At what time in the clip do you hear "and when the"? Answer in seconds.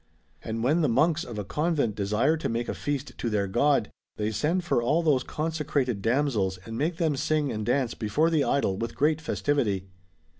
0.41-0.89